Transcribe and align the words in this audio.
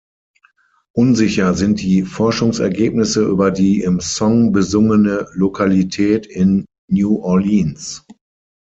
Unsicher 0.95 1.53
sind 1.53 1.79
die 1.79 2.01
Forschungsergebnisse 2.01 3.23
über 3.23 3.51
die 3.51 3.81
im 3.81 3.99
Song 3.99 4.51
besungene 4.51 5.27
Lokalität 5.33 6.25
in 6.25 6.65
New 6.89 7.17
Orleans. 7.19 8.03